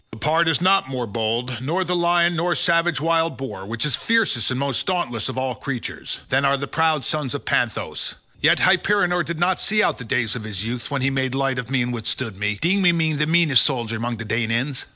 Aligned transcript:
The 0.11 0.17
pard 0.17 0.47
is 0.47 0.61
not 0.61 0.89
more 0.89 1.05
bold, 1.05 1.61
nor 1.61 1.83
the 1.83 1.95
lion 1.95 2.35
nor 2.35 2.55
savage 2.55 2.99
wild 2.99 3.37
boar, 3.37 3.67
which 3.67 3.85
is 3.85 3.95
fiercest 3.95 4.49
and 4.49 4.59
most 4.59 4.83
dauntless 4.87 5.29
of 5.29 5.37
all 5.37 5.53
creatures, 5.53 6.17
than 6.29 6.43
are 6.43 6.57
the 6.57 6.65
proud 6.67 7.05
sons 7.05 7.35
of 7.35 7.45
Panthous. 7.45 8.15
Yet 8.41 8.57
Hyperenor 8.61 9.21
did 9.23 9.37
not 9.39 9.61
see 9.61 9.83
out 9.83 9.99
the 9.99 10.03
days 10.03 10.35
of 10.35 10.43
his 10.43 10.65
youth 10.65 10.89
when 10.89 11.03
he 11.03 11.11
made 11.11 11.35
light 11.35 11.59
of 11.59 11.69
me 11.69 11.83
and 11.83 11.93
withstood 11.93 12.35
me, 12.35 12.57
deeming 12.59 12.97
me 12.97 13.13
the 13.13 13.27
meanest 13.27 13.61
soldier 13.63 13.97
among 13.97 14.17
the 14.17 14.25
Danaans. 14.25 14.85